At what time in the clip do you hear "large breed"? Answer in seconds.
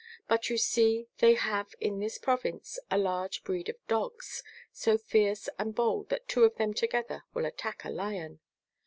2.97-3.69